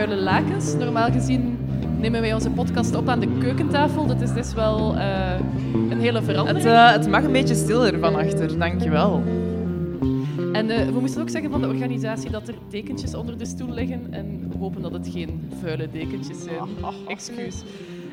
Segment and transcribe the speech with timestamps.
[0.00, 0.74] Vuile Lakens.
[0.74, 1.58] Normaal gezien
[1.98, 4.06] nemen wij onze podcast op aan de keukentafel.
[4.06, 5.34] Dat is dus wel uh,
[5.90, 6.64] een hele verandering.
[6.64, 9.22] Het, uh, het, mag een beetje stiller van achter, dankjewel.
[10.52, 13.72] En uh, we moesten ook zeggen van de organisatie dat er dekentjes onder de stoel
[13.72, 14.06] liggen.
[14.10, 16.68] En we hopen dat het geen vuile dekentjes zijn.
[17.06, 17.62] Excuus.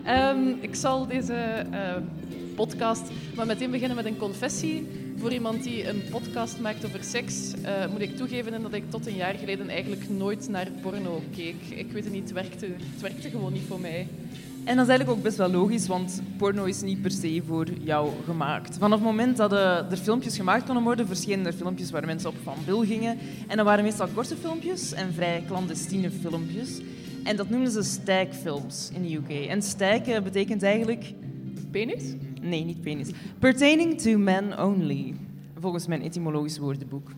[0.08, 1.66] Um, ik zal deze
[2.56, 4.88] podcast maar meteen beginnen met een confessie.
[5.20, 9.08] Voor iemand die een podcast maakt over seks, uh, moet ik toegeven dat ik tot
[9.08, 11.56] een jaar geleden eigenlijk nooit naar porno keek.
[11.70, 14.08] Ik weet het niet, het werkte, het werkte gewoon niet voor mij.
[14.64, 17.68] En dat is eigenlijk ook best wel logisch, want porno is niet per se voor
[17.84, 18.78] jou gemaakt.
[18.78, 22.36] Vanaf het moment dat er filmpjes gemaakt konden worden, verschenen er filmpjes waar mensen op
[22.44, 23.18] van bil gingen.
[23.48, 26.82] En dat waren meestal korte filmpjes en vrij clandestine filmpjes.
[27.24, 29.48] En dat noemden ze stijkfilms in de UK.
[29.48, 31.14] En stijken betekent eigenlijk...
[31.72, 32.04] Penis?
[32.50, 33.10] Nee, niet penis.
[33.40, 35.16] Pertaining to men only,
[35.60, 37.12] volgens mijn etymologisch woordenboek.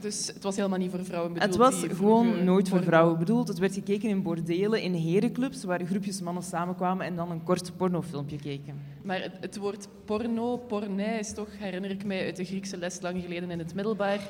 [0.00, 1.50] Dus het was helemaal niet voor vrouwen bedoeld?
[1.50, 3.48] Het was gewoon nooit voor vrouwen bedoeld.
[3.48, 7.76] Het werd gekeken in bordelen, in herenclubs, waar groepjes mannen samenkwamen en dan een kort
[7.76, 8.74] pornofilmpje keken.
[9.02, 13.00] Maar het, het woord porno, pornei, is toch, herinner ik mij uit de Griekse les
[13.00, 14.20] lang geleden in het middelbaar,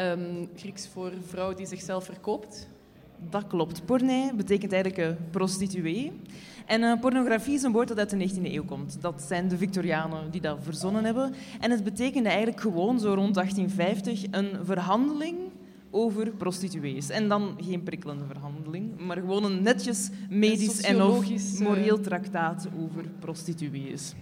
[0.00, 2.68] um, Grieks voor vrouw die zichzelf verkoopt?
[3.30, 3.84] Dat klopt.
[3.84, 6.12] Pornei betekent eigenlijk een prostituee.
[6.66, 8.98] En uh, pornografie is een woord dat uit de 19e eeuw komt.
[9.00, 11.34] Dat zijn de Victorianen die dat verzonnen hebben.
[11.60, 15.36] En het betekende eigenlijk gewoon zo rond 1850 een verhandeling
[15.90, 17.08] over prostituees.
[17.10, 23.04] En dan geen prikkelende verhandeling, maar gewoon een netjes medisch en of moreel traktaat over
[23.18, 24.14] prostituees.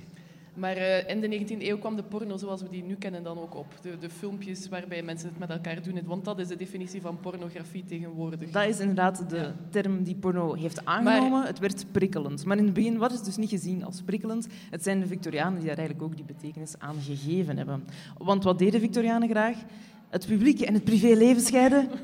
[0.55, 3.38] Maar uh, in de 19e eeuw kwam de porno zoals we die nu kennen dan
[3.38, 3.66] ook op.
[3.80, 6.00] De, de, filmpjes waarbij mensen het met elkaar doen.
[6.05, 8.50] Want dat is de definitie van pornografie tegenwoordig.
[8.50, 11.46] Dat is inderdaad de term die porno heeft aangenomen.
[11.46, 12.44] het werd prikkelend.
[12.44, 14.46] Maar in het begin was het dus niet gezien als prikkelend.
[14.70, 17.84] Het zijn de Victorianen die daar eigenlijk ook die betekenis aan gegeven hebben.
[18.18, 19.57] Want wat deden Victorianen graag?
[20.08, 21.89] Het publiek en het privéleven scheiden.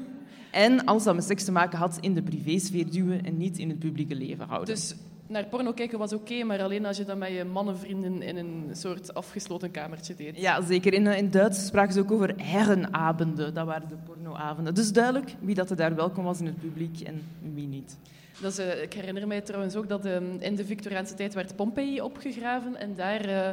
[0.51, 3.69] En als dat met seks te maken had, in de privésfeer duwen en niet in
[3.69, 4.75] het publieke leven houden.
[4.75, 4.95] Dus
[5.31, 8.69] naar porno kijken was oké, maar alleen als je dat met je mannenvrienden in een
[8.73, 10.37] soort afgesloten kamertje deed.
[10.37, 10.93] Ja, zeker.
[10.93, 13.55] In, in Duits spraken ze ook over herrenabenden.
[13.55, 14.75] Dat waren de pornoavonden.
[14.75, 17.23] Dus duidelijk wie dat er daar welkom was in het publiek en
[17.55, 17.97] wie niet.
[18.41, 21.57] Dat is, uh, ik herinner mij trouwens ook dat um, in de Victoriaanse tijd werd
[21.57, 23.49] Pompeii opgegraven en daar uh,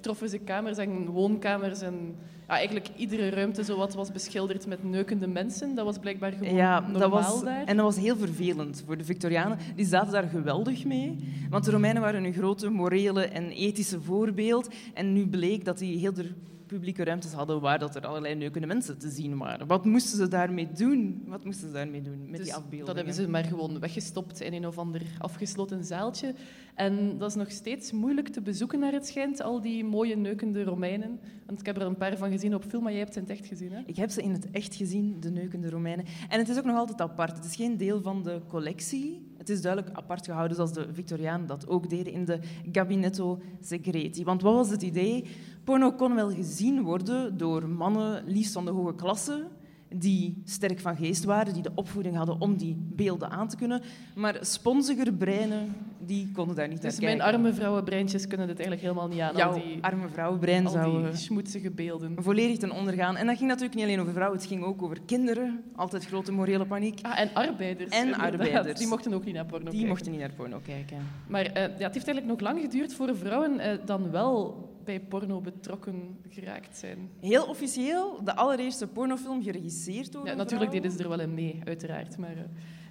[0.00, 2.16] troffen ze kamers en woonkamers en
[2.48, 5.74] ja, eigenlijk iedere ruimte zowat was beschilderd met neukende mensen.
[5.74, 7.64] Dat was blijkbaar gewoon ja, normaal dat was, daar.
[7.64, 9.58] En dat was heel vervelend voor de Victorianen.
[9.76, 11.16] Die zaten daar geweldig mee,
[11.50, 14.68] want de Romeinen waren een grote morele en ethische voorbeeld.
[14.94, 16.30] En nu bleek dat die heel de
[16.66, 19.66] publieke ruimtes hadden waar dat er allerlei neukende mensen te zien waren.
[19.66, 21.22] Wat moesten ze daarmee doen?
[21.26, 22.86] Wat moesten ze daarmee doen met dus die afbeeldingen?
[22.86, 26.34] Dat hebben ze maar gewoon weggestopt in een of ander afgesloten zaaltje.
[26.74, 30.64] En dat is nog steeds moeilijk te bezoeken naar het schijnt, al die mooie neukende
[30.64, 31.20] Romeinen.
[31.46, 33.26] Want ik heb er een paar van gezien op film, maar jij hebt ze in
[33.26, 33.82] het echt gezien, hè?
[33.86, 36.04] Ik heb ze in het echt gezien, de neukende Romeinen.
[36.28, 37.36] En het is ook nog altijd apart.
[37.36, 39.34] Het is geen deel van de collectie.
[39.38, 42.38] Het is duidelijk apart gehouden, zoals de Victorianen dat ook deden in de
[42.72, 44.24] Gabinetto Segreti.
[44.24, 45.24] Want wat was het idee?
[45.66, 49.46] Porno kon wel gezien worden door mannen, liefst van de hoge klasse,
[49.88, 53.82] die sterk van geest waren, die de opvoeding hadden om die beelden aan te kunnen.
[54.14, 57.16] Maar sponsiger breinen, die konden daar niet dus naar kijken.
[57.16, 59.36] Dus mijn arme vrouwenbreintjes kunnen dit eigenlijk helemaal niet aan.
[59.36, 61.02] Jouw die, arme vrouwenbrein zou...
[61.02, 62.14] die schmoetzige beelden.
[62.18, 63.16] Volledig ten ondergaan.
[63.16, 65.62] En dat ging natuurlijk niet alleen over vrouwen, het ging ook over kinderen.
[65.76, 66.98] Altijd grote morele paniek.
[67.02, 67.90] Ah, en arbeiders.
[67.90, 68.78] En arbeiders.
[68.78, 69.78] Die mochten ook niet naar porno die kijken.
[69.78, 70.98] Die mochten niet naar porno kijken.
[71.28, 75.00] Maar uh, ja, het heeft eigenlijk nog lang geduurd voor vrouwen uh, dan wel bij
[75.00, 77.10] porno betrokken geraakt zijn.
[77.20, 80.82] Heel officieel, de allereerste pornofilm geregisseerd door ja, een Natuurlijk vrouw.
[80.82, 82.18] deden ze er wel in mee, uiteraard.
[82.18, 82.42] Maar, uh...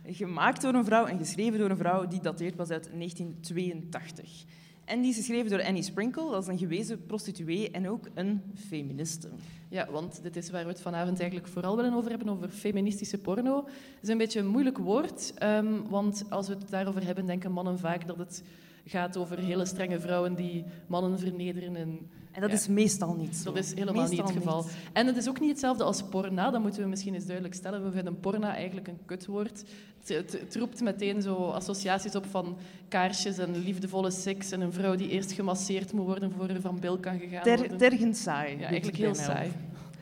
[0.07, 4.45] Gemaakt door een vrouw en geschreven door een vrouw die dateert pas uit 1982.
[4.85, 8.41] En die is geschreven door Annie Sprinkle, dat is een gewezen prostituee en ook een
[8.67, 9.29] feministe.
[9.69, 13.17] Ja, want dit is waar we het vanavond eigenlijk vooral willen over hebben, over feministische
[13.17, 13.63] porno.
[13.66, 17.52] Het is een beetje een moeilijk woord, um, want als we het daarover hebben, denken
[17.52, 18.43] mannen vaak dat het
[18.85, 21.76] gaat over hele strenge vrouwen die mannen vernederen.
[21.76, 23.43] En, en dat ja, is meestal niet zo.
[23.43, 24.64] Dat is helemaal meestal niet het geval.
[24.64, 24.72] Niet.
[24.93, 27.84] En het is ook niet hetzelfde als porna, dat moeten we misschien eens duidelijk stellen.
[27.84, 29.64] We vinden porna eigenlijk een kutwoord.
[29.99, 34.73] Het, het, het roept meteen zo associaties op van kaarsjes en liefdevolle seks en een
[34.73, 37.78] vrouw die eerst gemasseerd moet worden voor er van bil kan gegaan Ter, worden.
[37.78, 38.58] Tergend saai.
[38.58, 39.52] Ja, eigenlijk heel saai.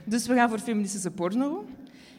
[0.03, 1.65] Dus we gaan voor feministische porno.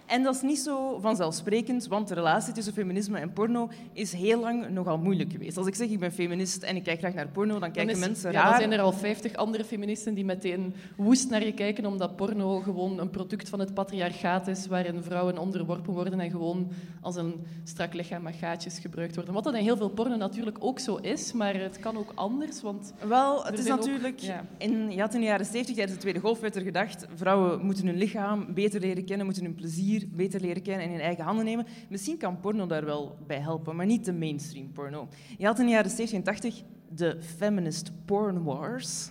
[0.07, 4.41] En dat is niet zo vanzelfsprekend, want de relatie tussen feminisme en porno is heel
[4.41, 5.57] lang nogal moeilijk geweest.
[5.57, 8.03] Als ik zeg ik ben feminist en ik kijk graag naar porno, dan kijken dan
[8.03, 8.51] is, mensen ja, raar.
[8.51, 12.61] Dan zijn er al vijftig andere feministen die meteen woest naar je kijken, omdat porno
[12.61, 16.69] gewoon een product van het patriarchaat is, waarin vrouwen onderworpen worden en gewoon
[17.01, 17.35] als een
[17.65, 19.35] strak lichaam met gaatjes gebruikt worden.
[19.35, 22.63] Wat dat in heel veel porno natuurlijk ook zo is, maar het kan ook anders,
[22.63, 22.93] want...
[23.09, 24.15] Wel, het is natuurlijk...
[24.15, 24.45] Ook, ja.
[24.59, 27.87] in, ja, in de jaren 70, tijdens de Tweede Golf, werd er gedacht, vrouwen moeten
[27.87, 31.25] hun lichaam beter leren kennen, moeten hun plezier plezier beter leren kennen en in eigen
[31.25, 31.67] handen nemen.
[31.89, 35.09] Misschien kan porno daar wel bij helpen, maar niet de mainstream porno.
[35.39, 39.11] Je had in de jaren 70 en 80 de feminist porn wars.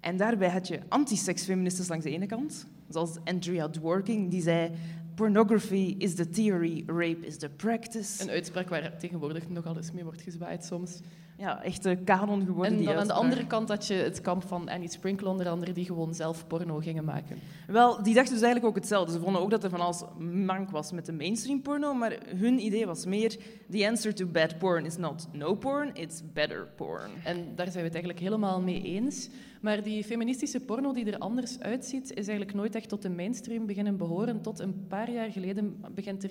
[0.00, 4.70] En daarbij had je anti-seksfeministen langs de ene kant, zoals Andrea Dworkin, die zei
[5.14, 8.22] Pornography is the theory, rape is the practice.
[8.22, 11.00] Een uitspraak waar tegenwoordig nogal eens mee wordt gezwaaid soms.
[11.36, 12.78] Ja, echt een kanon geworden.
[12.78, 15.72] En dan aan de andere kant had je het kamp van Annie Sprinkle onder andere,
[15.72, 17.38] die gewoon zelf porno gingen maken.
[17.66, 19.12] Wel, die dachten dus eigenlijk ook hetzelfde.
[19.12, 22.58] Ze vonden ook dat er van alles mank was met de mainstream porno, maar hun
[22.58, 23.36] idee was meer:
[23.70, 27.10] the answer to bad porn is not no porn, it's better porn.
[27.24, 29.28] En daar zijn we het eigenlijk helemaal mee eens.
[29.60, 33.66] Maar die feministische porno die er anders uitziet, is eigenlijk nooit echt tot de mainstream
[33.66, 34.40] beginnen behoren.
[34.40, 36.30] Tot een paar jaar geleden begint er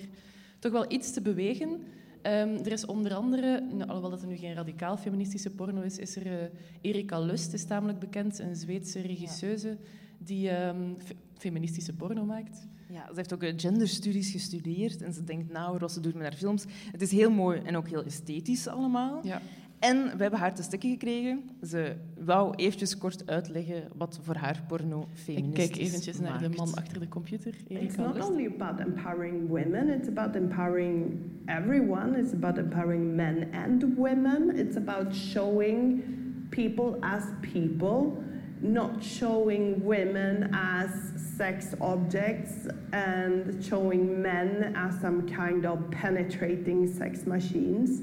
[0.58, 1.84] toch wel iets te bewegen.
[2.24, 5.98] Ehm, er is onder andere, nou, alhoewel dat er nu geen radicaal feministische porno is,
[5.98, 6.46] is er eh,
[6.80, 9.76] Erika Lust, is tamelijk bekend, een Zweedse regisseuse
[10.18, 12.66] die ehm, fe- feministische porno maakt.
[12.88, 16.14] Ja, ze heeft ook eh, genderstudies gestudeerd en ze denkt na over wat ze doet
[16.14, 16.64] met haar films.
[16.92, 19.20] Het is heel mooi en ook heel esthetisch allemaal.
[19.26, 19.40] Ja.
[19.84, 21.42] En we hebben haar te stikken gekregen.
[21.62, 21.94] Ze
[22.24, 26.74] wou eventjes kort uitleggen wat voor haar porno Ik feministisch kijk eventjes naar de man
[26.74, 31.16] achter de computer, It's not only about empowering women, it's about empowering
[31.46, 32.18] everyone.
[32.18, 34.56] It's about empowering men and women.
[34.56, 36.02] It's about showing
[36.48, 38.12] people as people,
[38.60, 40.90] not showing women as
[41.36, 42.52] sex objects
[42.90, 48.00] and showing men as some kind of penetrating sex machines.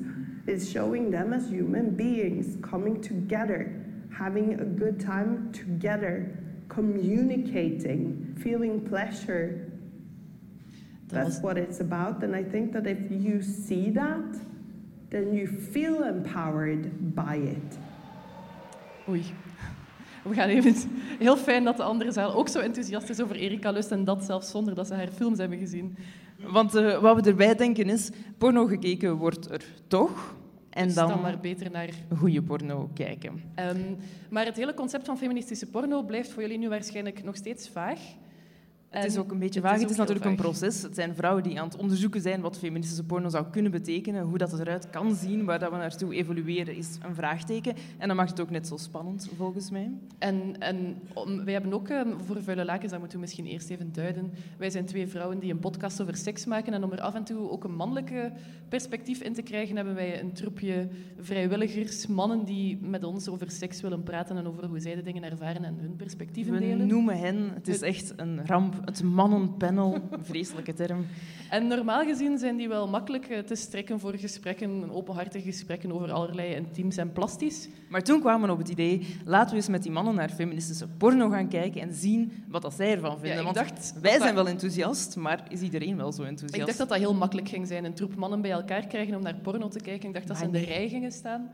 [0.48, 3.84] It's showing them as human beings coming together,
[4.16, 6.38] having a good time together,
[6.70, 9.68] communicating, feeling pleasure,
[11.10, 12.24] That's what it's about.
[12.24, 14.40] And I think that if you see that,
[15.10, 17.78] then you feel empowered by it.
[19.08, 19.26] Oei.
[20.24, 20.76] We gaan even...
[21.20, 24.24] Heel fijn dat de andere zaal ook zo enthousiast is over Erika Lust en dat
[24.24, 25.98] zelfs zonder dat ze haar films hebben gezien.
[26.38, 30.36] Want eh, wat we erbij denken is, porno gekeken wordt er toch.
[30.70, 31.90] En Dus dan, dan maar beter naar...
[32.18, 33.44] goede porno kijken.
[33.56, 33.80] Ehm,
[34.30, 38.00] maar het hele concept van feministische porno blijft voor jullie nu waarschijnlijk nog steeds vaag.
[38.92, 39.76] Het is ook een beetje het vaag.
[39.78, 40.82] is Het is natuurlijk een proces.
[40.82, 44.24] Het zijn vrouwen die aan het onderzoeken zijn wat feministische porno zou kunnen betekenen.
[44.24, 47.76] Hoe dat eruit kan zien, waar dat we naartoe evolueren, is een vraagteken.
[47.98, 49.92] En dat maakt het ook net zo spannend, volgens mij.
[50.18, 53.70] En, en om- wij hebben ook ehm, voor Vuile Lakens, dat moeten we misschien eerst
[53.70, 54.32] even duiden.
[54.58, 56.74] Wij zijn twee vrouwen die een podcast over seks maken.
[56.74, 58.32] En om er af en toe ook een mannelijke
[58.70, 60.88] perspectief in te krijgen, hebben wij een troepje
[61.20, 65.24] vrijwilligers, mannen die met ons over seks willen praten en over hoe zij de dingen
[65.24, 66.88] ervaren en hun perspectieven We delen.
[66.88, 71.06] noemen hen, het is echt een ramp, het mannenpanel, vreselijke term.
[71.50, 76.12] En normaal gezien zijn die wel makkelijk eh, te strekken voor gesprekken, openhartige gesprekken over
[76.12, 77.68] allerlei intiems en plastisch.
[77.90, 80.88] Maar toen kwamen we op het idee, laten we eens met die mannen naar feministische
[80.88, 83.38] porno gaan kijken en zien wat dat zij ervan vinden.
[83.38, 86.56] ik Want dacht wij dat zijn wel enthousiast, maar is iedereen wel zo enthousiast?
[86.56, 87.86] Ik dacht dat dat heel makkelijk ging zijn.
[87.86, 90.08] Een troep mannen bij elkaar krijgen om naar porno te kijken.
[90.08, 91.50] Ik dacht dat ze in Maar de rij gingen staan.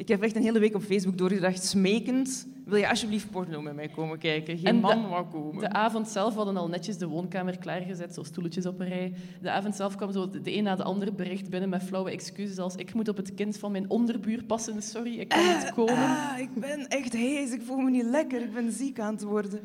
[0.00, 3.74] Ik heb echt een hele week op Facebook doorgedacht, smekend, wil je alsjeblieft porno met
[3.74, 4.58] mij komen kijken?
[4.58, 5.60] Geen En man wou komen.
[5.60, 9.12] De avond zelf hadden al netjes de woonkamer klaargezet, zo stoeltjes op een rij.
[9.42, 12.58] De avond zelf kwam zo de een na de andere bericht binnen met flauwe excuses
[12.58, 15.94] als ik moet op het kind van mijn onderbuur passen, sorry, ik kan niet komen.
[15.94, 19.22] Ah, ik ben echt hees, ik voel me niet lekker, ik ben ziek aan het
[19.22, 19.60] worden.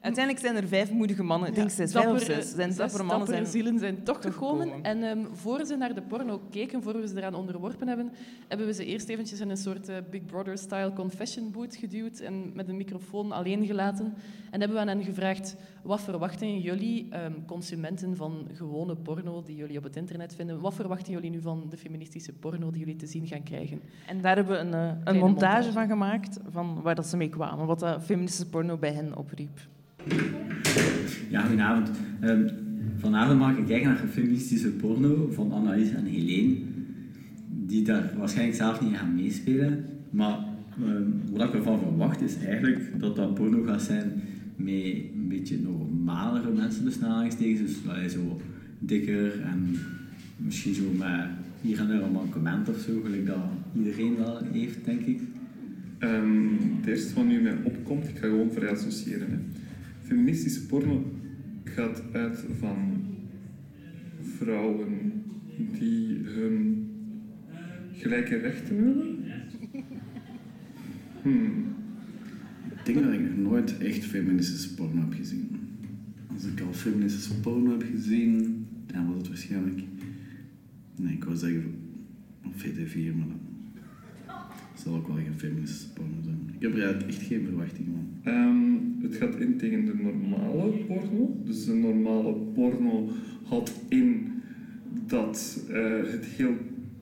[0.00, 2.50] Uiteindelijk zijn er vijf moedige mannen, ik denk zes, vijf of zes.
[2.50, 3.46] Zijn zes dappere mannen zijn...
[3.46, 4.66] zielen zijn toch toch gekomen.
[4.66, 4.84] gekomen.
[4.84, 8.12] En ehm, voor ze naar de porno keken, voor we ze eraan onderworpen hebben,
[8.48, 12.50] hebben we ze eerst eventjes in een soort eh, Big Brother-style confession booth geduwd en
[12.54, 14.14] met een microfoon alleen gelaten.
[14.50, 19.56] En hebben we aan hen gevraagd, wat verwachten jullie, ehm, consumenten van gewone porno die
[19.56, 22.96] jullie op het internet vinden, wat verwachten jullie nu van de feministische porno die jullie
[22.96, 23.80] te zien gaan krijgen?
[24.06, 25.72] En daar hebben we een, eh, een montage, montage.
[25.72, 29.58] van gemaakt, van waar dat ze mee kwamen, wat dat feministische porno bij hen opriep.
[31.28, 31.90] Ja, goedenavond.
[32.20, 32.48] Ehm,
[32.96, 36.56] vanavond mag ik kijken naar een feministische porno van Anaïs en Helene,
[37.66, 39.84] die daar waarschijnlijk zelf niet gaan meespelen.
[40.10, 40.38] Maar
[40.84, 44.22] ehm, wat ik ervan verwacht is eigenlijk dat dat porno gaat zijn
[44.56, 47.60] met een beetje normalere mensen, aanhalingstekens.
[47.60, 48.40] Dus allee, zo
[48.78, 49.76] dikker en
[50.36, 51.28] misschien zo met
[51.60, 53.36] hier en daar een mankement of zo, gelijk dat
[53.74, 55.20] iedereen wel heeft, denk ik.
[55.98, 59.30] Ehm, het eerste wat nu mij opkomt, ik ga gewoon vrij associëren.
[59.30, 59.36] Hè.
[60.06, 61.04] Feministische porno
[61.64, 63.04] gaat uit van
[64.20, 65.12] vrouwen
[65.78, 66.86] die hun
[67.92, 69.18] gelijke rechten willen.
[71.22, 71.64] Hmm.
[72.70, 75.48] Ik denk dat ik nog nooit echt feministische porno heb gezien.
[76.34, 79.80] Als ik al feministische porno heb gezien, dan was het waarschijnlijk...
[80.96, 81.74] Nee, ik wou zeggen
[82.44, 83.45] op VT4, maar dan...
[84.78, 86.38] zal ook wel geen feministische porno zijn.
[86.54, 88.32] Ik heb er echt geen verwachting van.
[88.32, 91.40] Ehm, het gaat in tegen de normale porno.
[91.44, 93.08] Dus de normale porno
[93.42, 94.26] had in
[95.06, 96.54] dat eh, het heel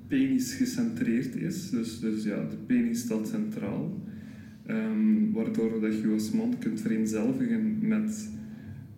[0.06, 1.70] penis gecentreerd is.
[1.70, 4.02] Dus, dus ja, de penis staat centraal.
[4.66, 8.30] Ehm, waardoor dat je als man kunt vereenzelvigen met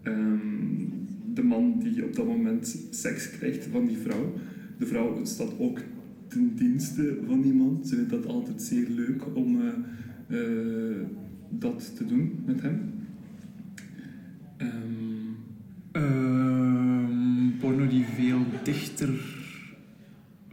[0.03, 0.85] ehm,
[1.35, 4.33] de man die op dat moment seks krijgt van die vrouw.
[4.79, 5.81] De vrouw staat ook
[6.29, 7.81] ten dienste van die man.
[7.85, 9.69] Ze vindt dat altijd zeer leuk om eh,
[10.41, 11.07] eh,
[11.51, 12.81] dat te doen met hem.
[14.57, 15.17] Ehm,
[15.97, 19.09] Ehm, porno die veel dichter,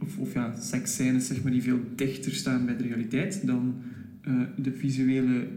[0.00, 3.74] of, of ja, seksscènes zeg maar, die veel dichter staan bij de realiteit dan
[4.20, 5.48] eh, de visuele,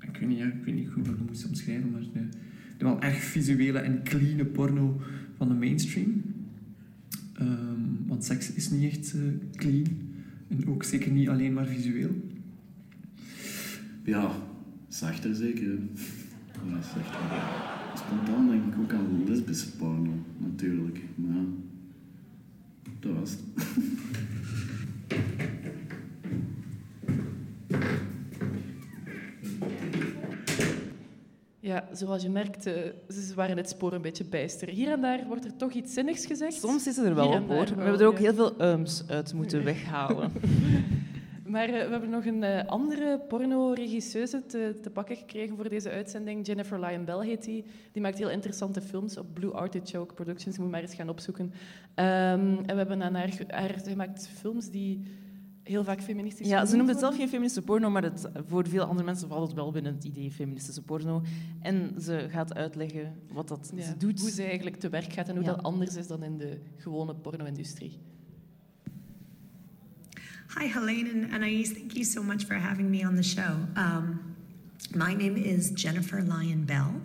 [0.00, 2.20] ik weet niet, ja, ik weet niet hoe het moet omschrijven, maar de,
[2.78, 5.00] de wel echt visuele en clean porno
[5.36, 6.22] van de mainstream.
[7.40, 9.20] Ehm, want seks is niet echt eh,
[9.54, 9.86] clean
[10.48, 12.10] en ook zeker niet alleen maar visueel.
[14.04, 14.30] Ja,
[14.88, 15.78] zachter zeker.
[16.68, 17.20] Ja, zachter.
[17.94, 21.00] Spontaan denk ik ook aan lesbische porno, natuurlijk.
[21.14, 21.44] Maar
[23.00, 23.40] dat was het.
[31.70, 32.74] Ja, zoals je merkt, eh,
[33.08, 34.68] ze waren het spoor een beetje bijster.
[34.68, 36.52] Hier en daar wordt er toch iets zinnigs gezegd.
[36.52, 37.64] Soms is het er wel op hoor.
[37.64, 38.22] We hebben er ook ja.
[38.22, 40.32] heel veel ums uit moeten weghalen.
[41.50, 45.90] Maar eh, we hebben nog een eh, andere porno-regisseuse te, te pakken gekregen voor deze
[45.90, 46.46] uitzending.
[46.46, 47.64] Jennifer Lyon Bell heet die.
[47.92, 50.56] Die maakt heel interessante films op Blue Artichoke Productions.
[50.56, 51.52] Je moet maar eens gaan opzoeken.
[51.94, 55.02] Ehm, en we hebben aan haar, haar ze maakt films die
[55.70, 58.82] heel vaak feministisch Ja, ze noemt het zelf geen feministische porno, maar het, voor veel
[58.84, 61.22] andere mensen valt het wel binnen het idee feministische porno.
[61.60, 64.20] En ze gaat uitleggen wat dat Ja, ze doet.
[64.20, 65.50] Hoe ze eigenlijk te werk gaat en hoe Ja.
[65.54, 67.98] dat anders is dan in de gewone porno-industrie.
[70.58, 71.72] Hi, Helene and Anais.
[71.72, 73.52] Thank you so much for having me on the show.
[73.76, 74.18] Um,
[74.94, 77.00] my name is Jennifer Lyon Bell,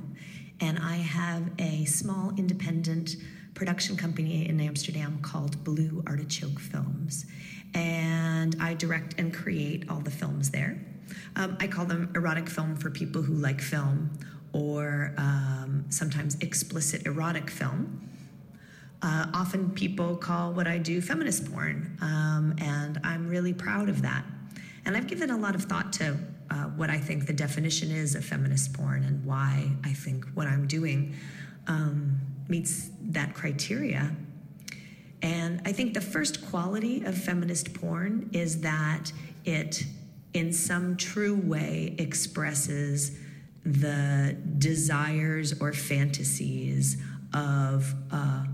[0.57, 3.17] and I have a small independent
[3.55, 7.25] production company in Amsterdam called Blue Artichoke Films.
[7.73, 10.77] And I direct and create all the films there.
[11.35, 14.11] Um, I call them erotic film for people who like film,
[14.53, 18.09] or um, sometimes explicit erotic film.
[19.01, 24.01] Uh, often people call what I do feminist porn, um, and I'm really proud of
[24.01, 24.23] that.
[24.85, 26.17] And I've given a lot of thought to
[26.49, 30.47] uh, what I think the definition is of feminist porn and why I think what
[30.47, 31.15] I'm doing
[31.67, 34.15] um, meets that criteria.
[35.21, 39.11] And I think the first quality of feminist porn is that
[39.43, 39.83] it,
[40.33, 43.17] in some true way, expresses
[43.65, 46.97] the desires or fantasies
[47.33, 48.45] of uh,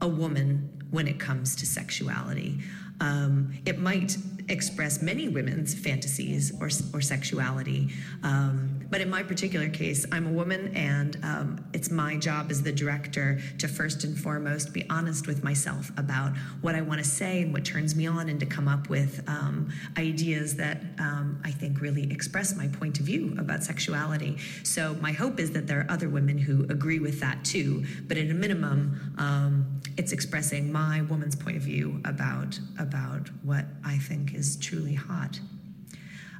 [0.00, 2.60] a woman when it comes to sexuality.
[3.00, 4.16] Um, it might
[4.48, 7.88] express many women's fantasies or, or sexuality.
[8.22, 12.62] Um, but in my particular case, I'm a woman, and um, it's my job as
[12.62, 17.08] the director to first and foremost be honest with myself about what I want to
[17.08, 21.40] say and what turns me on, and to come up with um, ideas that um,
[21.44, 24.38] I think really express my point of view about sexuality.
[24.62, 27.84] So my hope is that there are other women who agree with that too.
[28.06, 33.64] But at a minimum, um, it's expressing my woman's point of view about about what
[33.84, 35.40] I think is truly hot.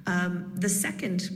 [0.07, 1.31] Um, the second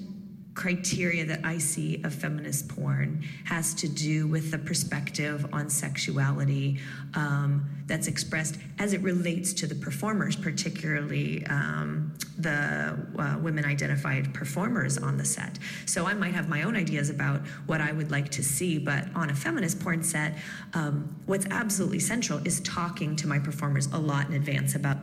[0.54, 6.78] criteria that I see of feminist porn has to do with the perspective on sexuality
[7.14, 14.34] um, that's expressed as it relates to the performers, particularly um, the uh, women identified
[14.34, 15.58] performers on the set.
[15.86, 19.06] So I might have my own ideas about what I would like to see, but
[19.14, 20.36] on a feminist porn set,
[20.74, 25.00] um, what's absolutely central is talking to my performers a lot in advance about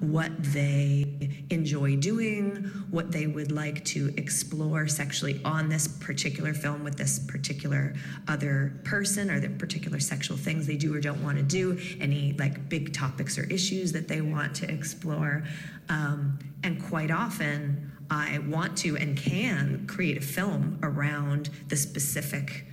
[0.00, 6.84] what they enjoy doing, what they would like to explore sexually on this particular film
[6.84, 7.94] with this particular
[8.28, 12.34] other person, or the particular sexual things they do or don't want to do, any
[12.38, 15.44] like big topics or issues that they want to explore.
[15.88, 22.66] Um, and quite often, I want to and can create a film around the specific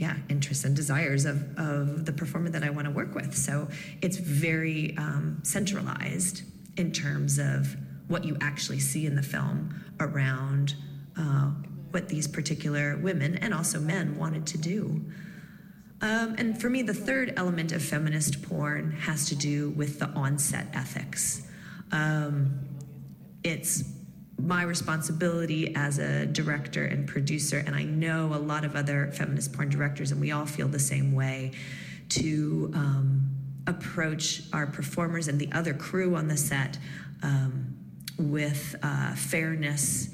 [0.00, 3.36] yeah, interests and desires of, of the performer that I want to work with.
[3.36, 3.68] So
[4.00, 6.42] it's very um, centralized
[6.78, 7.76] in terms of
[8.08, 10.74] what you actually see in the film around
[11.18, 11.50] uh,
[11.90, 15.04] what these particular women and also men wanted to do.
[16.00, 20.06] Um, and for me, the third element of feminist porn has to do with the
[20.06, 21.46] onset ethics.
[21.92, 22.58] Um,
[23.44, 23.84] it's
[24.46, 29.52] my responsibility as a director and producer, and I know a lot of other feminist
[29.52, 31.52] porn directors, and we all feel the same way,
[32.10, 33.30] to um,
[33.66, 36.78] approach our performers and the other crew on the set
[37.22, 37.76] um,
[38.18, 40.08] with uh, fairness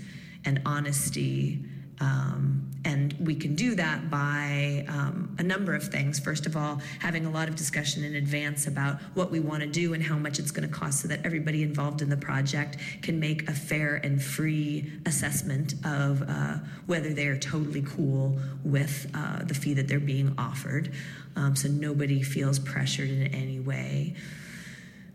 [0.45, 1.64] and honesty.
[2.00, 6.21] Um, and we can do that by um, a number of things.
[6.21, 9.69] First of all, having a lot of discussion in advance about what we want to
[9.69, 12.76] do and how much it's going to cost so that everybody involved in the project
[13.02, 19.43] can make a fair and free assessment of uh, whether they're totally cool with uh,
[19.43, 20.93] the fee that they're being offered.
[21.35, 24.14] Um, so nobody feels pressured in any way.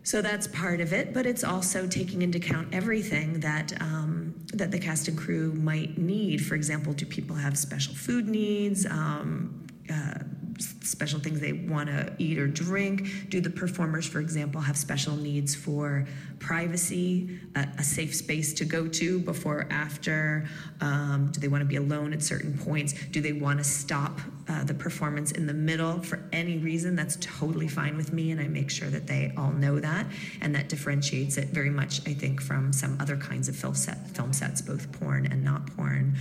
[0.04, 4.70] So that's part of it, but it's also taking into account everything that um, that
[4.70, 6.44] the cast and crew might need.
[6.44, 8.84] For example, do people have special food needs?
[8.86, 10.18] Um, uh,
[10.60, 13.30] special things they want to eat or drink?
[13.30, 16.06] Do the performers, for example, have special needs for
[16.38, 20.46] privacy, a, a safe space to go to before or after?
[20.80, 22.92] Um, do they want to be alone at certain points?
[22.92, 26.96] Do they want to stop uh, the performance in the middle for any reason?
[26.96, 30.06] That's totally fine with me, and I make sure that they all know that,
[30.40, 34.08] and that differentiates it very much, I think, from some other kinds of film set
[34.10, 36.16] film sets, both porn and not porn.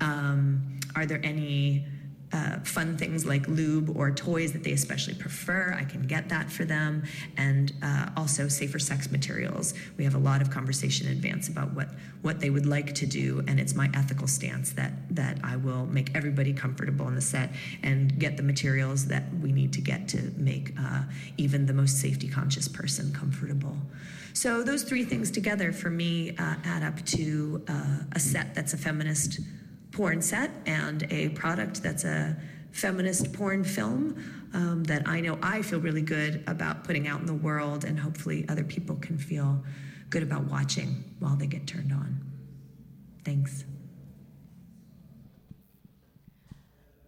[0.00, 1.86] Um, are there any
[2.32, 5.76] uh, fun things like lube or toys that they especially prefer.
[5.78, 7.04] I can get that for them.
[7.36, 9.74] And uh, also safer sex materials.
[9.96, 11.88] We have a lot of conversation in advance about what,
[12.22, 13.42] what they would like to do.
[13.46, 17.50] And it's my ethical stance that, that I will make everybody comfortable on the set
[17.82, 21.02] and get the materials that we need to get to make uh,
[21.36, 23.76] even the most safety conscious person comfortable.
[24.34, 28.72] So those three things together for me uh, add up to uh, a set that's
[28.72, 29.40] a feminist
[29.92, 32.36] porn set and a product that's a
[32.72, 34.16] feminist porn film
[34.54, 37.98] um, that I know I feel really good about putting out in the world, and
[37.98, 39.62] hopefully other people can feel
[40.10, 42.20] good about watching while they get turned on.
[43.24, 43.64] Thanks.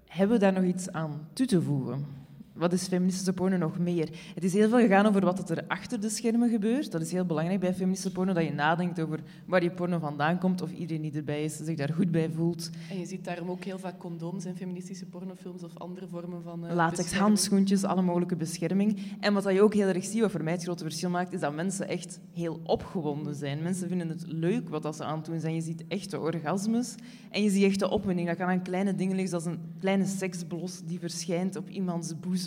[0.06, 2.23] Hebben we daar nog iets aan toe te voegen?
[2.54, 4.08] Wat is feministische porno nog meer?
[4.34, 6.92] Het is heel veel gegaan over wat er achter de schermen gebeurt.
[6.92, 10.38] Dat is heel belangrijk bij feministische porno, dat je nadenkt over waar je porno vandaan
[10.38, 12.70] komt, of iedereen die erbij is zich daar goed bij voelt.
[12.90, 16.66] En je ziet daarom ook heel vaak condooms in feministische pornofilms of andere vormen van
[16.66, 18.98] uh, Latex, handschoentjes, alle mogelijke bescherming.
[19.20, 21.40] En wat je ook heel erg ziet, wat voor mij het grote verschil maakt, is
[21.40, 23.62] dat mensen echt heel opgewonden zijn.
[23.62, 25.54] Mensen vinden het leuk wat dat ze aan het doen zijn.
[25.54, 26.94] Je ziet echte orgasmes
[27.30, 28.28] en je ziet echte opwinding.
[28.28, 32.42] Dat kan aan kleine dingen liggen, zoals een kleine seksblos die verschijnt op iemands boezem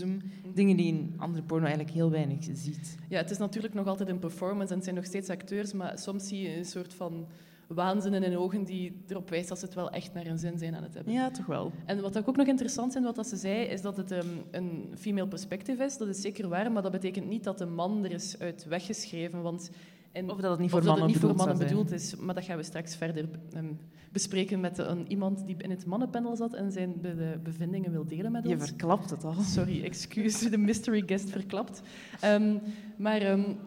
[0.53, 2.97] Dingen die in andere porno eigenlijk heel weinig ziet.
[3.09, 5.99] Ja, het is natuurlijk nog altijd een performance en het zijn nog steeds acteurs, maar
[5.99, 7.27] soms zie je een soort van
[7.67, 10.57] waanzin in hun ogen die erop wijst dat ze het wel echt naar hun zin
[10.57, 11.13] zijn aan het hebben.
[11.13, 11.71] Ja, toch wel.
[11.85, 15.27] En wat ook nog interessant is, wat ze zei, is dat het um, een female
[15.27, 15.97] perspective is.
[15.97, 19.41] Dat is zeker waar, maar dat betekent niet dat de man er is uit weggeschreven.
[19.41, 19.69] Want
[20.11, 22.15] en of dat het niet voor mannen, niet bedoeld, voor mannen bedoeld is.
[22.15, 23.77] Maar dat gaan we straks verder um,
[24.11, 28.31] bespreken met een, iemand die in het mannenpanel zat en zijn be bevindingen wil delen
[28.31, 28.53] met ons.
[28.53, 29.33] Je verklapt het al.
[29.33, 31.81] Sorry, excuus, de mystery guest verklapt.
[32.25, 32.61] Um,
[32.97, 33.57] maar um,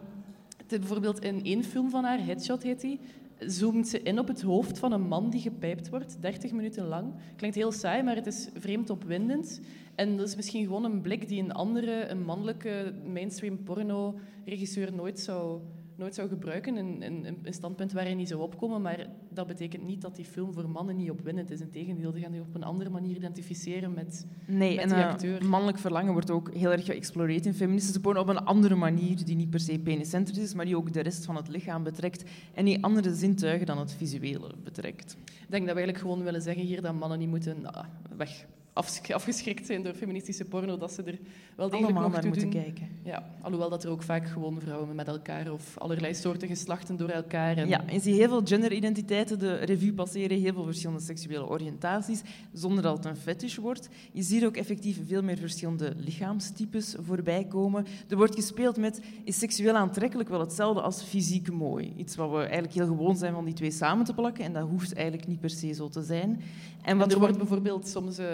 [0.65, 2.99] te, bijvoorbeeld in één film van haar, Headshot heet die,
[3.39, 7.13] zoomt ze in op het hoofd van een man die gepijpt wordt, 30 minuten lang.
[7.35, 9.61] Klinkt heel saai, maar het is vreemd opwindend.
[9.95, 15.19] En dat is misschien gewoon een blik die een andere, een mannelijke mainstream porno-regisseur nooit
[15.19, 15.61] zou
[16.01, 16.75] nooit zou gebruiken.
[16.75, 18.81] Een, een, een standpunt waar hij niet zou opkomen.
[18.81, 21.61] Maar dat betekent niet dat die film voor mannen niet opwindend is.
[21.61, 25.09] Integendeel, die gaan die op een andere manier identificeren met, nee, met en, die uh,
[25.09, 25.45] acteur.
[25.45, 29.35] mannelijk verlangen wordt ook heel erg geëxploreerd in feministische porno op een andere manier, die
[29.35, 32.65] niet per se peniscentrisch is, maar die ook de rest van het lichaam betrekt en
[32.65, 35.17] die andere zintuigen dan het visuele betrekt.
[35.25, 37.83] Ik denk dat we eigenlijk gewoon willen zeggen hier dat mannen niet moeten uh,
[38.17, 41.19] weg afgeschrikt zijn door feministische porno, dat ze er
[41.55, 42.61] wel degelijk Allemaal nog toe moeten doen.
[42.61, 42.89] kijken.
[43.03, 47.09] Ja, alhoewel dat er ook vaak gewoon vrouwen met elkaar of allerlei soorten geslachten door
[47.09, 47.57] elkaar.
[47.57, 47.67] En...
[47.67, 52.21] Ja, je ziet heel veel genderidentiteiten de revue passeren, heel veel verschillende seksuele oriëntaties,
[52.53, 53.89] zonder dat het een fetish wordt.
[54.11, 57.85] Je ziet ook effectief veel meer verschillende lichaamstypes voorbij komen.
[58.09, 61.93] Er wordt gespeeld met, is seksueel aantrekkelijk wel hetzelfde als fysiek mooi?
[61.97, 64.67] Iets wat we eigenlijk heel gewoon zijn van die twee samen te plakken, en dat
[64.67, 66.41] hoeft eigenlijk niet per se zo te zijn.
[66.81, 68.25] En, wat er wordt bijvoorbeeld soms uh,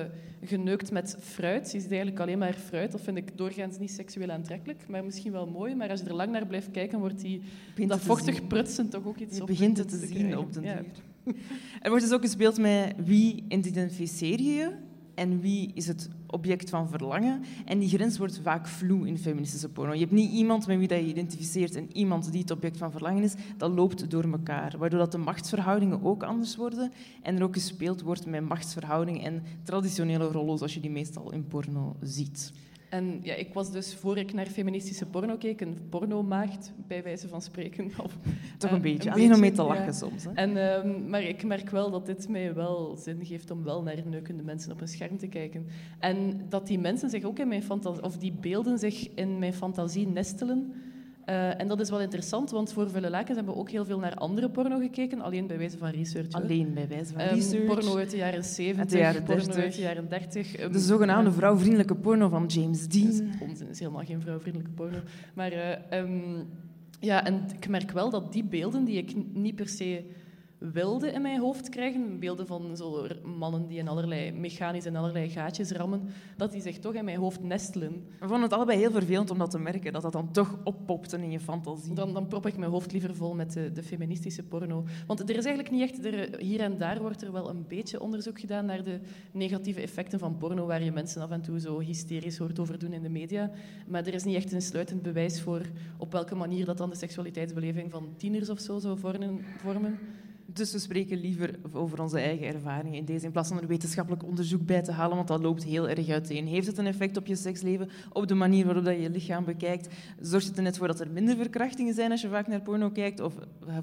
[0.43, 1.71] geneukt met fruit.
[1.71, 2.91] Je ziet eigenlijk alleen maar fruit.
[2.91, 5.75] Dat vind ik doorgaans niet seksueel aantrekkelijk, maar misschien wel mooi.
[5.75, 7.41] Maar als je er lang naar blijft kijken, wordt die,
[7.87, 8.47] dat vochtig zien.
[8.47, 10.75] prutsen toch ook iets Je op begint het te, te zien op den Ja.
[10.75, 11.35] duur.
[11.81, 14.71] Er wordt dus ook gespeeld met wie identificeer je je
[15.17, 17.43] en wie is het object van verlangen.
[17.65, 19.93] En die grens wordt vaak vloe in feministische porno.
[19.93, 22.91] Je hebt niet iemand met wie dat je identificeert en iemand die het object van
[22.91, 23.35] verlangen is.
[23.57, 28.01] Dat loopt door elkaar, waardoor dat de machtsverhoudingen ook anders worden en er ook gespeeld
[28.01, 32.51] wordt met machtsverhoudingen en traditionele rollen zoals je die meestal in porno ziet.
[32.89, 37.27] En ja, ik was dus, voor ik naar feministische porno keek, een pornomaagd, bij wijze
[37.27, 37.85] van spreken.
[38.03, 38.17] Of,
[38.57, 39.91] Toch eh, een beetje, alleen om mee te lachen ja.
[39.91, 40.23] soms.
[40.23, 40.31] Hè?
[40.33, 44.01] En, ehm, maar ik merk wel dat dit mij wel zin geeft om wel naar
[44.05, 45.67] neukende mensen op een scherm te kijken.
[45.99, 49.53] En dat die mensen zich ook in mijn fantasie, of die beelden zich in mijn
[49.53, 50.73] fantasie nestelen.
[51.27, 53.99] Eh, en dat is wel interessant, want voor Vuile Lakens hebben we ook heel veel
[53.99, 56.31] naar andere porno gekeken, alleen bij wijze van research.
[56.31, 57.65] Alleen bij wijze van Ehm, research.
[57.65, 59.63] porno uit de jaren 70, Uit de jaren porno 30.
[59.63, 60.55] uit de jaren 30.
[60.55, 63.29] ehm, De zogenaamde vrouwvriendelijke porno van James Dat is Dean.
[63.41, 64.97] onzin, is helemaal geen vrouwvriendelijke porno.
[65.33, 66.43] Maar eh, ehm,
[66.99, 70.03] ja, en ik merk wel dat die beelden die ik niet per se
[70.57, 75.29] wilde in mijn hoofd krijgen, beelden van zo mannen die in allerlei mechanisch in allerlei
[75.29, 76.01] gaatjes rammen,
[76.37, 78.05] dat die zich toch in mijn hoofd nestelen.
[78.19, 81.17] We vonden het allebei heel vervelend om dat te merken, dat dat dan toch oppopte
[81.17, 81.93] in je fantasie.
[81.93, 84.83] Dan, dan prop ik mijn hoofd liever vol met de, de feministische porno.
[85.07, 86.05] Want er is eigenlijk niet echt...
[86.05, 88.99] Er, hier en daar wordt er wel een beetje onderzoek gedaan naar de
[89.31, 92.93] negatieve effecten van porno, waar je mensen af en toe zo hysterisch hoort over doen
[92.93, 93.51] in de media.
[93.87, 95.61] Maar er is niet echt een sluitend bewijs voor
[95.97, 99.97] op welke manier dat dan de seksualiteitsbeleving van tieners of zo zou vormen.
[100.53, 104.23] Dus we spreken liever over onze eigen ervaringen in deze, in plaats van er wetenschappelijk
[104.23, 106.47] onderzoek bij te halen, want dat loopt heel erg uiteen.
[106.47, 109.45] Heeft het een effect op je seksleven, op de manier waarop dat je je lichaam
[109.45, 109.93] bekijkt?
[110.21, 112.89] Zorgt het er net voor dat er minder verkrachtingen zijn als je vaak naar porno
[112.89, 113.19] kijkt?
[113.19, 113.33] Of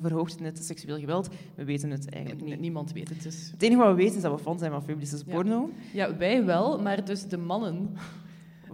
[0.01, 1.29] verhoogt het net seksueel geweld?
[1.55, 2.61] We weten het eigenlijk niet.
[2.61, 3.49] Niemand weet het dus.
[3.51, 5.71] Het enige wat we weten is dat we fan zijn van feministische porno.
[5.93, 7.91] Ja, wij wel, maar dus de mannen...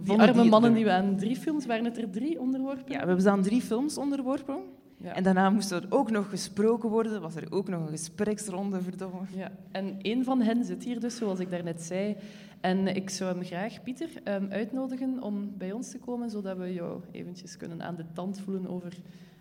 [0.03, 1.65] Die arme mannen die we aan drie films...
[1.65, 2.91] Waren het er drie onderworpen?
[2.91, 4.57] Ja, we hebben ze aan drie films onderworpen.
[5.03, 5.15] Ja.
[5.15, 9.19] En daarna moest er ook nog gesproken worden, was er ook nog een gespreksronde, verdomme.
[9.35, 12.15] Ja, en een van hen zit hier dus, zoals ik daarnet zei.
[12.59, 16.73] En ik zou hem graag, Pieter, ehm, uitnodigen om bij ons te komen, zodat we
[16.73, 18.93] jou eventjes kunnen aan de tand voelen over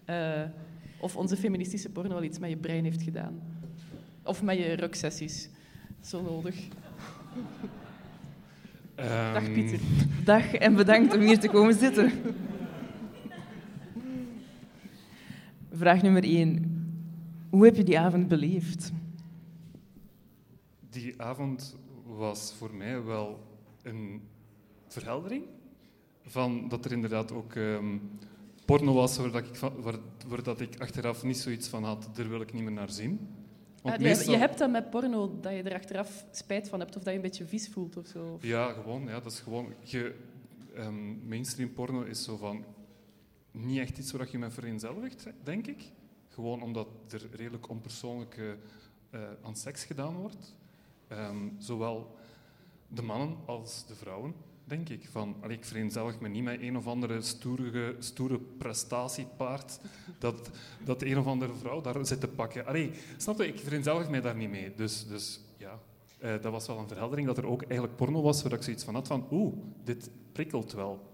[0.04, 0.42] eh,
[1.00, 3.40] of onze feministische porno wel iets met je brein heeft gedaan.
[4.22, 5.48] Of met je ruksessies.
[6.00, 6.56] Zo nodig.
[8.94, 9.78] Dag Ehm, Pieter.
[10.24, 12.12] Dag en bedankt om hier te komen zitten.
[15.80, 16.52] Vraag nummer één.
[17.50, 18.92] Hoe heb je die avond beleefd?
[20.90, 23.38] Die avond was voor mij wel
[23.82, 24.22] een
[24.88, 25.44] verheldering.
[26.22, 27.96] Van dat er inderdaad ook ehm,
[28.64, 32.28] porno was waar, dat ik, waar, waar dat ik achteraf niet zoiets van had, daar
[32.28, 33.18] wil ik niet meer naar zien.
[33.82, 36.80] Want Ah, je, meestal- je hebt dat met porno, dat je er achteraf spijt van
[36.80, 38.24] hebt of dat je een beetje vies voelt of zo.
[38.34, 39.02] Of- Ja, gewoon.
[39.04, 40.14] Ja, dat is gewoon je,
[40.74, 42.64] ehm, mainstream porno is zo van
[43.50, 45.82] niet echt iets waar je met vereenzelvigt, denk ik.
[46.28, 48.50] Gewoon omdat er redelijk onpersoonlijk eh,
[49.10, 50.56] eh, aan seks gedaan wordt.
[51.08, 52.16] Ehm, zowel
[52.88, 54.34] de mannen als de vrouwen,
[54.64, 55.08] denk ik.
[55.08, 59.80] Van, allee, ik vereenzelvig me niet met een of andere stoere, stoere prestatiepaard
[60.18, 60.50] dat,
[60.84, 62.66] dat een of andere vrouw daar zit te pakken.
[62.66, 63.46] Allee, snap je?
[63.46, 64.74] Ik vereenzelvig mij daar niet mee.
[64.74, 65.78] Dus, dus ja,
[66.18, 68.84] eh, dat was wel een verheldering dat er ook eigenlijk porno was waar ik zoiets
[68.84, 71.08] van had van oeh, dit prikkelt wel.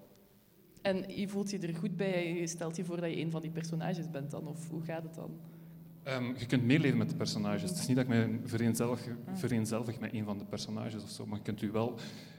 [0.87, 3.41] En je voelt je er goed bij, je stelt je voor dat je een van
[3.41, 5.31] die personages bent dan, of hoe gaat het dan?
[6.03, 7.71] Ehm, je kunt meeleven met de personages.
[7.71, 11.27] Het is niet dat ik me vereenzelvig, vereenzelvig met een van de personages of zo,
[11.27, 11.95] maar je kunt u wel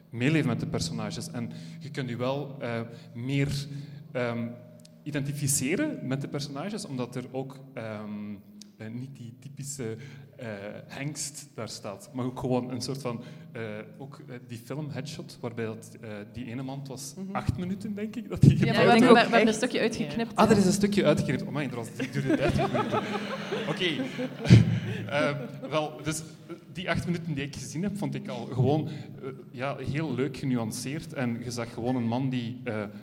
[0.09, 1.31] meeleven met de personages.
[1.31, 2.81] En je kunt u wel eh,
[3.13, 3.67] meer
[4.11, 4.47] ehm,
[5.03, 8.35] identificeren met de personages, omdat er ook ehm,
[8.77, 9.95] eh, niet die typische
[10.35, 10.47] eh,
[10.87, 13.21] hengst daar staat, maar ook gewoon een soort van...
[13.51, 13.61] eh,
[13.97, 15.97] ook die film Headshot, waarbij dat,
[16.33, 18.65] die ene man, was acht minuten, denk ik, dat hij Mhm.
[18.65, 20.35] Ja, maar we, hebben- een stukje uitgeknipt.
[20.35, 21.41] Ah, er is een stukje uitgeknipt.
[21.43, 22.99] Oh mijn, was die duurde 30 minuten.
[23.71, 23.89] Oké.
[25.69, 26.21] Wel, dus
[26.73, 28.89] die acht minuten die ik gezien heb, vond ik al gewoon
[29.51, 31.13] ja, heel leuk genuanceerd.
[31.13, 32.61] En je zag gewoon een man die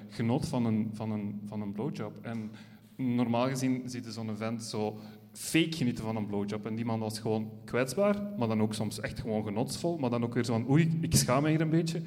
[0.09, 2.13] genoot van een, van, een, van een blowjob.
[2.23, 2.51] En
[2.97, 4.99] normaal gezien ziet zo'n vent zo
[5.35, 6.67] fake genieten van een blowjob.
[6.67, 9.99] En die man was gewoon kwetsbaar, maar dan ook soms echt gewoon genotsvol.
[9.99, 12.03] Maar dan ook weer zo van, oei, ik schaam me hier een beetje.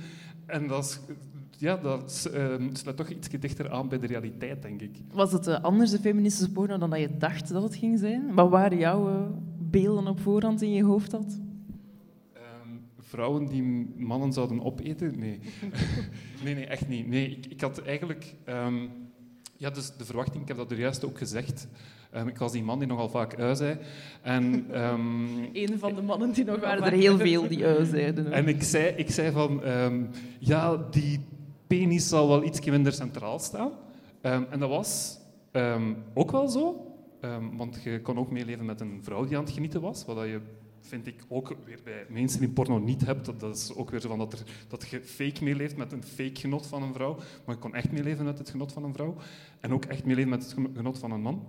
[0.46, 1.00] En dat is...
[1.60, 4.98] Ja, dat eh, sluit toch iets dichter aan bij de realiteit, denk ik.
[5.12, 8.34] Was het eh, anders, de feministische porno, dan dat je dacht dat het ging zijn?
[8.34, 9.22] Wat waren jouw eh,
[9.58, 11.40] beelden op voorhand in je hoofd had?
[12.34, 15.20] Ehm, vrouwen die mannen zouden opeten?
[15.20, 15.40] Nee.
[16.44, 17.08] nee, nee, echt niet.
[17.08, 18.36] Nee, ik, ik had eigenlijk...
[18.44, 18.88] ehm,
[19.56, 21.68] ja, dus de verwachting, ik heb dat er juist ook gezegd.
[22.12, 23.78] Ehm, ik was die man die nogal vaak ui zei.
[24.22, 25.26] En, ehm,
[25.64, 28.32] Een van de mannen die nog Er waren er heel veel die ui zeiden.
[28.32, 29.64] en ik zei, ik zei van...
[29.64, 30.04] ehm,
[30.40, 31.20] ja, die
[31.68, 33.72] penis zal wel iets minder centraal staan.
[34.22, 35.20] Ehm, en dat was
[35.52, 36.92] ehm, ook wel zo.
[37.22, 40.06] Ehm, want je kon ook meeleven met een vrouw die aan het genieten was.
[40.06, 40.40] Wat dat je,
[40.82, 43.26] vind ik, ook weer bij mainstream porno niet hebt.
[43.26, 46.04] Dat, dat is ook weer zo van dat, er, dat je fake meeleeft met een
[46.04, 47.16] fake genot van een vrouw.
[47.16, 49.16] Maar je kon echt meeleven met het genot van een vrouw.
[49.60, 51.46] En ook echt meeleven met het genot van een man.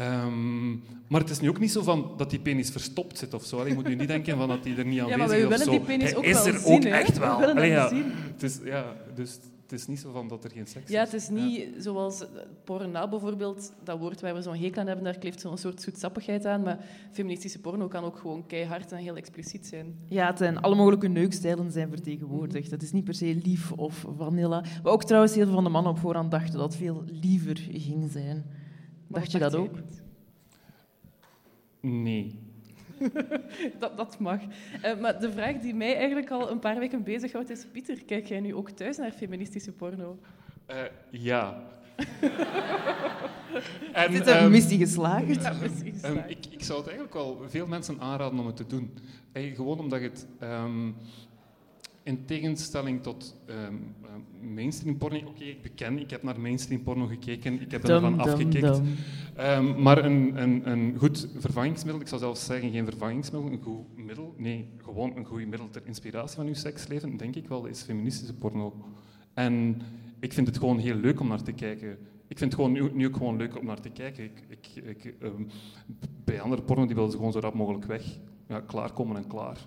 [0.00, 0.70] Ehm,
[1.08, 3.56] maar het is nu ook niet zo van dat die penis verstopt zit of zo.
[3.56, 5.42] Allee, Je moet nu niet denken van dat die er niet Ja, aanwezig maar we
[5.42, 7.38] is willen die penis Hij ook is wel er zien, ook echt We wel.
[7.38, 7.88] willen Allee, hem ja.
[7.88, 8.04] zien.
[8.32, 8.84] Het is, ja,
[9.14, 10.90] dus het is niet zo van dat er geen seks is.
[10.90, 12.24] Ja, het is niet zoals
[12.64, 16.46] porno bijvoorbeeld, dat woord waar we zo'n hekel aan hebben, daar kleeft zo'n soort zoetsappigheid
[16.46, 16.62] aan.
[16.62, 16.78] Maar
[17.12, 19.94] feministische porno kan ook gewoon keihard en heel expliciet zijn.
[20.08, 22.70] Ja, het zijn alle mogelijke neukstijlen zijn vertegenwoordigd.
[22.70, 24.64] Het is niet per se lief of vanilla.
[24.82, 27.56] Wat ook trouwens heel veel van de mannen op voorhand dachten dat het veel liever
[27.70, 28.44] ging zijn.
[29.10, 29.74] Dacht je dat ook?
[31.80, 32.38] Nee.
[33.78, 34.40] Dat, dat mag.
[34.82, 37.66] Eh, maar de vraag die mij eigenlijk al een paar weken bezighoudt is...
[37.72, 40.18] Pieter, kijk jij nu ook thuis naar feministische porno?
[40.66, 41.62] Eh, ja.
[43.92, 45.42] en, Is dit een ehm, missie geslaagd?
[45.42, 45.54] Ja,
[46.02, 48.98] Ehm, ik, ik zou het eigenlijk wel veel mensen aanraden om het te doen.
[49.32, 50.88] Eh, gewoon omdat je het, ehm,
[52.02, 53.74] in tegenstelling tot ehm,
[54.54, 58.20] mainstream porno, oké, ik beken, ik heb naar mainstream porno gekeken, ik heb Dum, ervan
[58.20, 58.80] afgekikt.
[59.34, 63.96] Ehm, maar een, een, een goed vervangingsmiddel, ik zou zelfs zeggen geen vervangingsmiddel, een goed
[63.96, 67.82] middel, nee, gewoon een goed middel ter inspiratie van uw seksleven, denk ik wel, is
[67.82, 68.74] feministische porno.
[69.34, 69.82] En
[70.20, 71.98] ik vind het gewoon heel leuk om naar te kijken.
[72.28, 74.24] Ik vind het gewoon nu, nu ook gewoon leuk om naar te kijken.
[74.24, 75.42] Ik, ik, ik, ehm,
[76.24, 78.18] bij andere porno die willen ze gewoon zo rap mogelijk weg.
[78.48, 79.58] Ja, klaarkomen en klaar.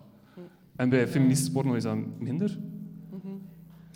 [0.76, 2.58] En bij feministische porno is dat minder.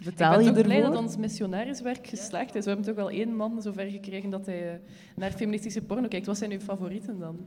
[0.04, 2.64] Betaal ik je ben toch blij dat ons missionariswerk geslaagd is.
[2.66, 4.80] We hebben toch al één man zover gekregen dat hij eh,
[5.16, 6.26] naar feministische porno kijkt.
[6.26, 7.38] Wat zijn uw favorieten dan?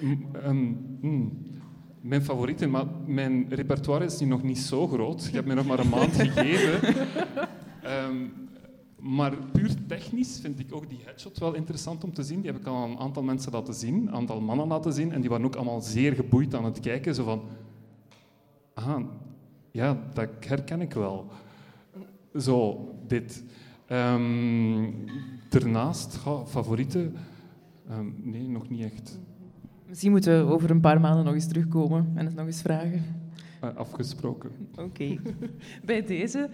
[0.00, 1.38] M- ehm, hmm.
[2.00, 5.24] Mijn favorieten, maar mijn repertoire is nu nog niet zo groot.
[5.24, 6.80] Je hebt mij nog maar een maand gegeven.
[7.82, 8.16] Ehm,
[9.00, 12.40] maar puur technisch vind ik ook die headshot wel interessant om te zien.
[12.40, 15.12] Die heb ik al aan een aantal mensen laten zien, een aantal mannen laten zien.
[15.12, 17.14] En die waren ook allemaal zeer geboeid aan het kijken.
[17.14, 17.42] Zo van,
[18.74, 19.00] ah,
[19.70, 21.26] ja, dat herken ik wel.
[22.38, 23.44] Zo, dit.
[23.86, 24.90] Ehm,
[25.48, 27.16] daarnaast, favorieten?
[27.88, 29.18] Ehm, nee, nog niet echt.
[29.88, 33.04] Misschien moeten we over een paar maanden nog eens terugkomen en het nog eens vragen.
[33.60, 34.50] Eh, afgesproken.
[34.76, 35.16] Oké.
[35.84, 36.50] Bij deze.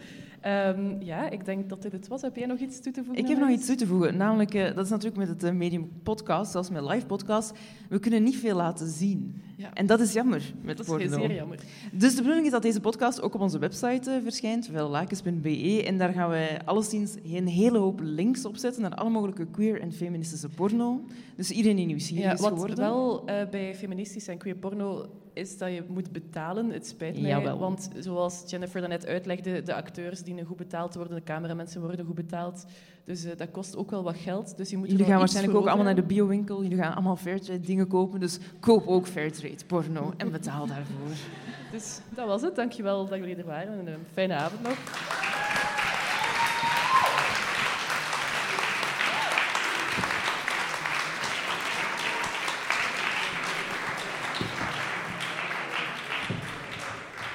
[0.46, 2.22] Ehm, ja, ik denk dat dit het was.
[2.22, 3.22] Heb jij nog iets toe te voegen?
[3.24, 4.16] Ik heb nog iets toe te voegen.
[4.16, 7.52] Namelijk, eh, dat is natuurlijk met het eh, medium podcast, zoals met live podcast.
[7.88, 9.42] We kunnen niet veel laten zien.
[9.56, 9.74] Ja.
[9.74, 11.58] En dat is jammer met Dat is zeer jammer.
[11.92, 15.82] Dus de bedoeling is dat deze podcast ook op onze website eh, verschijnt, vellakens.be.
[15.86, 19.80] En daar gaan wij alleszins een hele hoop links op zetten naar alle mogelijke queer
[19.80, 21.04] en feministische porno.
[21.36, 22.76] Dus iedereen die nieuwsgierig Ja, is wat geworden...
[22.76, 25.06] wel eh, bij feministisch en queer porno
[25.36, 26.70] is dat je moet betalen.
[26.70, 27.58] Het spijt mij, Jawel.
[27.58, 32.06] want zoals Jennifer daarnet uitlegde, de acteurs dienen goed betaald te worden, de cameramensen worden
[32.06, 32.66] goed betaald.
[33.04, 34.56] Dus eh, dat kost ook wel wat geld.
[34.56, 36.62] Dus je moet Jullie gaan waarschijnlijk ook allemaal naar de biowinkel.
[36.62, 38.20] Jullie gaan allemaal Fairtrade dingen kopen.
[38.20, 41.08] Dus koop ook Fairtrade porno en betaal daarvoor.
[41.72, 42.56] Dus dat was het.
[42.56, 44.76] Dankjewel dat jullie er waren en een fijne avond nog.